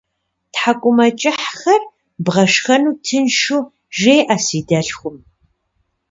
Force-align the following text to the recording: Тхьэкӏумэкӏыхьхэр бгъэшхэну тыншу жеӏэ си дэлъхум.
Тхьэкӏумэкӏыхьхэр 0.53 1.81
бгъэшхэну 2.23 2.97
тыншу 3.05 3.61
жеӏэ 3.97 4.37
си 4.45 4.59
дэлъхум. 4.67 5.17